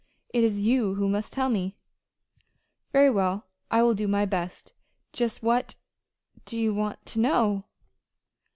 It 0.33 0.43
is 0.43 0.63
you 0.65 0.95
who 0.95 1.07
must 1.07 1.31
tell 1.31 1.47
me." 1.47 1.75
"Very 2.91 3.11
well, 3.11 3.45
I 3.69 3.83
will 3.83 3.93
do 3.93 4.07
my 4.07 4.25
best. 4.25 4.73
Just 5.13 5.43
what 5.43 5.75
do 6.43 6.59
you 6.59 6.73
want 6.73 7.05
to 7.05 7.19
know?" 7.19 7.65